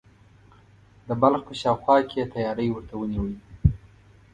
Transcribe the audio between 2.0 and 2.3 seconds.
کې یې